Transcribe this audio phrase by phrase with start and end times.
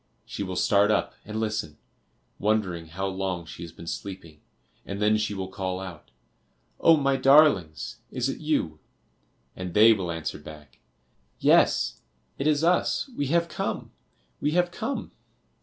[0.25, 1.77] She will start up and listen,
[2.39, 4.41] wondering how long she has been sleeping,
[4.83, 6.09] and then she will call out
[6.79, 8.79] "Oh, my darlings, is it you?"
[9.55, 10.79] And they will answer back
[11.37, 12.01] "Yes,
[12.39, 13.91] it is us, we have come,
[14.39, 15.11] we have come!"